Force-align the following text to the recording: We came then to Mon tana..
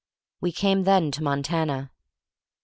We 0.41 0.51
came 0.51 0.85
then 0.85 1.11
to 1.11 1.21
Mon 1.21 1.43
tana.. 1.43 1.91